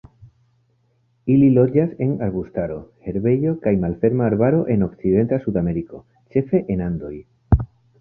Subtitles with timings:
[1.33, 7.17] Ili loĝas en arbustaro, herbejo kaj malferma arbaro en okcidenta Sudameriko, ĉefe en Andoj.